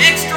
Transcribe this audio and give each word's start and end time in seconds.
Next 0.00 0.29